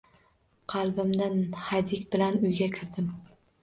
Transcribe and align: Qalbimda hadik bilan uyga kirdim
Qalbimda 0.73 1.29
hadik 1.69 2.11
bilan 2.17 2.43
uyga 2.51 2.75
kirdim 2.81 3.19